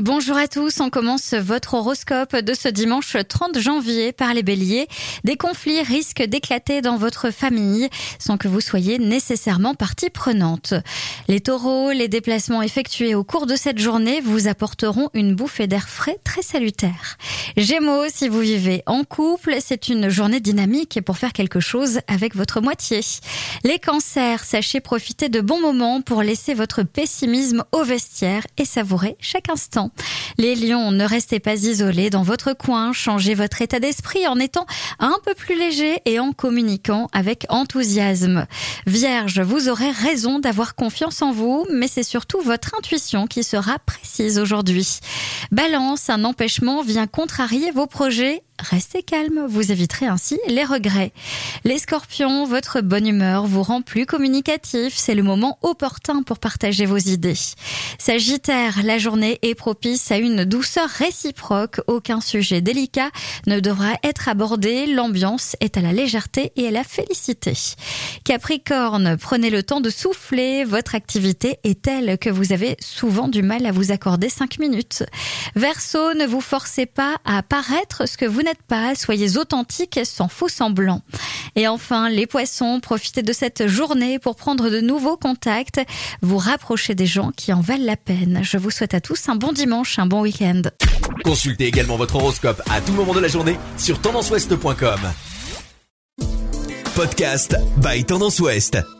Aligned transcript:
Bonjour 0.00 0.36
à 0.36 0.46
tous, 0.46 0.78
on 0.78 0.90
commence 0.90 1.34
votre 1.34 1.74
horoscope 1.74 2.36
de 2.36 2.54
ce 2.54 2.68
dimanche 2.68 3.16
30 3.28 3.58
janvier 3.58 4.12
par 4.12 4.32
les 4.32 4.44
béliers. 4.44 4.86
Des 5.24 5.36
conflits 5.36 5.82
risquent 5.82 6.22
d'éclater 6.22 6.82
dans 6.82 6.96
votre 6.96 7.32
famille 7.32 7.88
sans 8.20 8.36
que 8.36 8.46
vous 8.46 8.60
soyez 8.60 9.00
nécessairement 9.00 9.74
partie 9.74 10.08
prenante. 10.08 10.72
Les 11.26 11.40
taureaux, 11.40 11.90
les 11.90 12.06
déplacements 12.06 12.62
effectués 12.62 13.16
au 13.16 13.24
cours 13.24 13.46
de 13.46 13.56
cette 13.56 13.80
journée 13.80 14.20
vous 14.20 14.46
apporteront 14.46 15.10
une 15.14 15.34
bouffée 15.34 15.66
d'air 15.66 15.88
frais 15.88 16.18
très 16.22 16.42
salutaire. 16.42 17.18
Gémeaux, 17.58 18.04
si 18.08 18.28
vous 18.28 18.38
vivez 18.38 18.84
en 18.86 19.02
couple, 19.02 19.56
c'est 19.58 19.88
une 19.88 20.08
journée 20.08 20.38
dynamique 20.38 21.00
pour 21.04 21.18
faire 21.18 21.32
quelque 21.32 21.58
chose 21.58 21.98
avec 22.06 22.36
votre 22.36 22.60
moitié. 22.60 23.00
Les 23.64 23.80
cancers, 23.80 24.44
sachez 24.44 24.78
profiter 24.78 25.28
de 25.28 25.40
bons 25.40 25.60
moments 25.60 26.00
pour 26.00 26.22
laisser 26.22 26.54
votre 26.54 26.84
pessimisme 26.84 27.64
au 27.72 27.82
vestiaire 27.82 28.46
et 28.58 28.64
savourer 28.64 29.16
chaque 29.18 29.50
instant. 29.50 29.90
Les 30.38 30.54
lions, 30.54 30.92
ne 30.92 31.04
restez 31.04 31.40
pas 31.40 31.56
isolés 31.56 32.10
dans 32.10 32.22
votre 32.22 32.52
coin, 32.52 32.92
changez 32.92 33.34
votre 33.34 33.60
état 33.60 33.80
d'esprit 33.80 34.28
en 34.28 34.38
étant 34.38 34.66
un 35.00 35.16
peu 35.24 35.34
plus 35.34 35.58
léger 35.58 36.00
et 36.04 36.20
en 36.20 36.30
communiquant 36.30 37.08
avec 37.12 37.44
enthousiasme. 37.48 38.46
Vierge, 38.86 39.40
vous 39.40 39.68
aurez 39.68 39.90
raison 39.90 40.38
d'avoir 40.38 40.76
confiance 40.76 41.22
en 41.22 41.32
vous, 41.32 41.66
mais 41.72 41.88
c'est 41.88 42.04
surtout 42.04 42.40
votre 42.40 42.76
intuition 42.78 43.26
qui 43.26 43.42
sera 43.42 43.80
précise 43.80 44.38
aujourd'hui. 44.38 45.00
Balance, 45.50 46.08
un 46.08 46.22
empêchement 46.22 46.82
vient 46.82 47.08
contrarier 47.08 47.47
vos 47.72 47.86
projets 47.86 48.42
Restez 48.60 49.04
calme, 49.04 49.46
vous 49.48 49.70
éviterez 49.70 50.06
ainsi 50.06 50.36
les 50.48 50.64
regrets. 50.64 51.12
Les 51.64 51.78
scorpions, 51.78 52.44
votre 52.44 52.80
bonne 52.80 53.06
humeur 53.06 53.46
vous 53.46 53.62
rend 53.62 53.82
plus 53.82 54.04
communicatif, 54.04 54.94
c'est 54.96 55.14
le 55.14 55.22
moment 55.22 55.58
opportun 55.62 56.24
pour 56.24 56.40
partager 56.40 56.84
vos 56.84 56.98
idées. 56.98 57.38
Sagittaire, 57.98 58.80
la 58.82 58.98
journée 58.98 59.38
est 59.42 59.54
propice 59.54 60.10
à 60.10 60.18
une 60.18 60.44
douceur 60.44 60.88
réciproque, 60.88 61.80
aucun 61.86 62.20
sujet 62.20 62.60
délicat 62.60 63.10
ne 63.46 63.60
devra 63.60 63.92
être 64.02 64.28
abordé, 64.28 64.86
l'ambiance 64.86 65.54
est 65.60 65.76
à 65.76 65.80
la 65.80 65.92
légèreté 65.92 66.52
et 66.56 66.66
à 66.66 66.72
la 66.72 66.82
félicité. 66.82 67.52
Capricorne, 68.24 69.16
prenez 69.16 69.50
le 69.50 69.62
temps 69.62 69.80
de 69.80 69.90
souffler, 69.90 70.64
votre 70.64 70.96
activité 70.96 71.58
est 71.62 71.82
telle 71.82 72.18
que 72.18 72.28
vous 72.28 72.52
avez 72.52 72.76
souvent 72.80 73.28
du 73.28 73.42
mal 73.42 73.66
à 73.66 73.72
vous 73.72 73.92
accorder 73.92 74.28
5 74.28 74.58
minutes. 74.58 75.04
Verseau, 75.54 76.14
ne 76.14 76.26
vous 76.26 76.40
forcez 76.40 76.86
pas 76.86 77.18
à 77.24 77.44
paraître 77.44 78.08
ce 78.08 78.16
que 78.16 78.26
vous 78.26 78.47
n'êtes 78.48 78.62
pas, 78.62 78.94
soyez 78.94 79.36
authentique 79.36 80.00
sans 80.04 80.28
faux 80.28 80.48
semblant. 80.48 81.02
Et 81.54 81.68
enfin, 81.68 82.08
les 82.08 82.26
poissons, 82.26 82.80
profitez 82.80 83.22
de 83.22 83.32
cette 83.32 83.66
journée 83.66 84.18
pour 84.18 84.36
prendre 84.36 84.70
de 84.70 84.80
nouveaux 84.80 85.16
contacts, 85.16 85.80
vous 86.22 86.38
rapprocher 86.38 86.94
des 86.94 87.06
gens 87.06 87.30
qui 87.30 87.52
en 87.52 87.60
valent 87.60 87.84
la 87.84 87.96
peine. 87.96 88.40
Je 88.42 88.56
vous 88.56 88.70
souhaite 88.70 88.94
à 88.94 89.00
tous 89.00 89.28
un 89.28 89.36
bon 89.36 89.52
dimanche, 89.52 89.98
un 89.98 90.06
bon 90.06 90.22
week-end. 90.22 90.62
Consultez 91.24 91.66
également 91.66 91.96
votre 91.96 92.16
horoscope 92.16 92.62
à 92.70 92.80
tout 92.80 92.92
moment 92.92 93.14
de 93.14 93.20
la 93.20 93.28
journée 93.28 93.58
sur 93.76 94.00
tendanceouest.com. 94.00 95.00
Podcast 96.94 97.56
by 97.76 98.04
Tendance 98.04 98.40
Ouest. 98.40 98.97